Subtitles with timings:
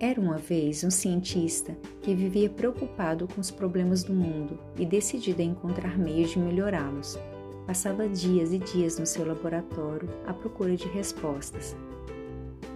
[0.00, 5.42] Era uma vez um cientista que vivia preocupado com os problemas do mundo e decidido
[5.42, 7.18] a encontrar meios de melhorá-los.
[7.66, 11.76] Passava dias e dias no seu laboratório à procura de respostas.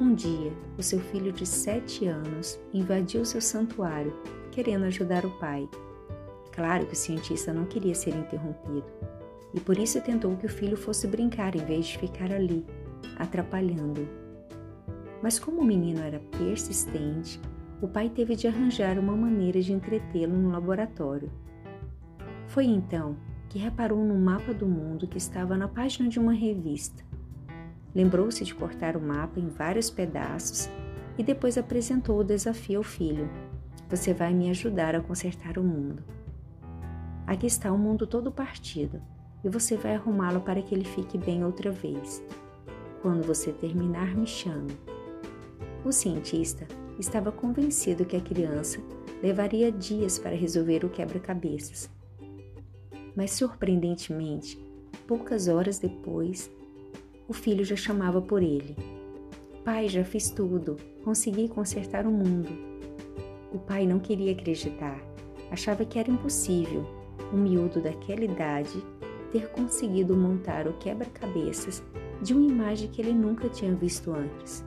[0.01, 4.13] Um dia, o seu filho de sete anos invadiu seu santuário,
[4.51, 5.69] querendo ajudar o pai.
[6.51, 8.87] Claro que o cientista não queria ser interrompido,
[9.55, 12.67] e por isso tentou que o filho fosse brincar em vez de ficar ali,
[13.17, 14.32] atrapalhando-o.
[15.23, 17.41] Mas como o menino era persistente,
[17.81, 21.31] o pai teve de arranjar uma maneira de entretê-lo no laboratório.
[22.49, 23.17] Foi então
[23.49, 27.05] que reparou no mapa do mundo que estava na página de uma revista.
[27.95, 30.69] Lembrou-se de cortar o mapa em vários pedaços
[31.19, 33.29] e depois apresentou o desafio ao filho:
[33.89, 36.03] Você vai me ajudar a consertar o mundo.
[37.27, 39.01] Aqui está o mundo todo partido
[39.45, 42.23] e você vai arrumá-lo para que ele fique bem outra vez.
[43.03, 44.73] Quando você terminar, me chame.
[45.85, 46.67] O cientista
[46.99, 48.81] estava convencido que a criança
[49.21, 51.91] levaria dias para resolver o quebra-cabeças.
[53.17, 54.59] Mas, surpreendentemente,
[55.07, 56.51] poucas horas depois,
[57.27, 58.77] o filho já chamava por ele.
[59.65, 62.51] Pai, já fiz tudo, consegui consertar o mundo.
[63.53, 65.01] O pai não queria acreditar,
[65.51, 66.87] achava que era impossível
[67.33, 68.83] um miúdo daquela idade
[69.33, 71.83] ter conseguido montar o quebra-cabeças
[72.21, 74.65] de uma imagem que ele nunca tinha visto antes.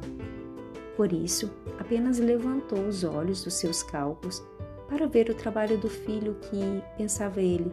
[0.96, 4.44] Por isso, apenas levantou os olhos dos seus cálculos
[4.88, 7.72] para ver o trabalho do filho que, pensava ele,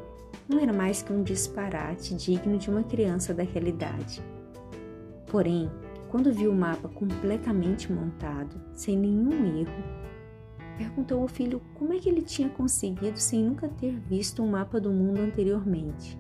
[0.48, 4.23] não era mais que um disparate digno de uma criança daquela idade.
[5.27, 5.70] Porém,
[6.09, 10.03] quando viu o mapa completamente montado, sem nenhum erro,
[10.77, 14.81] perguntou ao filho como é que ele tinha conseguido sem nunca ter visto um mapa
[14.81, 16.19] do mundo anteriormente.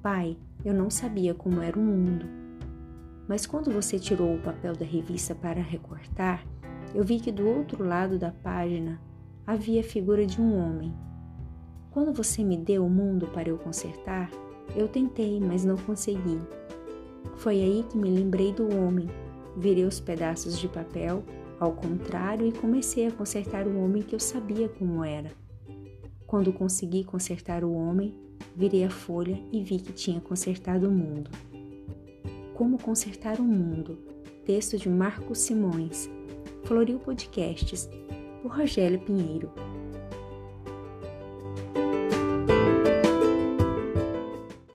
[0.00, 2.26] Pai, eu não sabia como era o mundo,
[3.32, 6.46] mas quando você tirou o papel da revista para recortar,
[6.94, 9.00] eu vi que do outro lado da página
[9.46, 10.92] havia a figura de um homem.
[11.92, 14.30] Quando você me deu o mundo para eu consertar,
[14.76, 16.38] eu tentei, mas não consegui.
[17.36, 19.08] Foi aí que me lembrei do homem.
[19.56, 21.24] Virei os pedaços de papel
[21.58, 25.32] ao contrário e comecei a consertar o homem que eu sabia como era.
[26.26, 28.14] Quando consegui consertar o homem,
[28.54, 31.30] virei a folha e vi que tinha consertado o mundo.
[32.54, 33.98] Como Consertar o Mundo,
[34.44, 36.10] texto de Marcos Simões,
[36.64, 37.88] Floril Podcasts,
[38.42, 39.50] por Rogério Pinheiro.